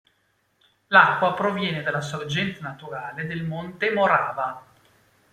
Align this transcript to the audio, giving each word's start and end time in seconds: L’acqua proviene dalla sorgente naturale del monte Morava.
L’acqua 0.87 1.35
proviene 1.35 1.83
dalla 1.83 2.01
sorgente 2.01 2.59
naturale 2.59 3.27
del 3.27 3.43
monte 3.43 3.91
Morava. 3.93 4.65